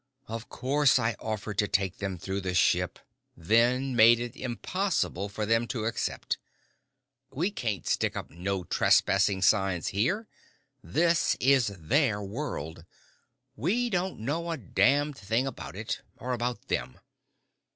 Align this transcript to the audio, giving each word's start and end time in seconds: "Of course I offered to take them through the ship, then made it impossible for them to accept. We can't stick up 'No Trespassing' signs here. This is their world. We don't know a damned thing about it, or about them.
"Of 0.27 0.49
course 0.49 0.97
I 0.97 1.15
offered 1.19 1.59
to 1.59 1.67
take 1.67 1.99
them 1.99 2.17
through 2.17 2.41
the 2.41 2.55
ship, 2.55 2.97
then 3.37 3.95
made 3.95 4.19
it 4.19 4.35
impossible 4.35 5.29
for 5.29 5.45
them 5.45 5.67
to 5.67 5.85
accept. 5.85 6.39
We 7.29 7.51
can't 7.51 7.85
stick 7.85 8.17
up 8.17 8.31
'No 8.31 8.63
Trespassing' 8.63 9.43
signs 9.43 9.89
here. 9.89 10.27
This 10.83 11.37
is 11.39 11.67
their 11.77 12.19
world. 12.19 12.83
We 13.55 13.91
don't 13.91 14.19
know 14.21 14.49
a 14.49 14.57
damned 14.57 15.19
thing 15.19 15.45
about 15.45 15.75
it, 15.75 16.01
or 16.17 16.33
about 16.33 16.67
them. 16.67 16.99